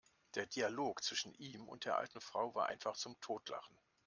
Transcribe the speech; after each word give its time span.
Der 0.33 0.47
Dialog 0.47 1.03
zwischen 1.03 1.31
ihm 1.35 1.69
und 1.69 1.85
der 1.85 1.99
alten 1.99 2.21
Frau 2.21 2.55
war 2.55 2.69
einfach 2.69 2.95
zum 2.97 3.19
Totlachen! 3.21 3.77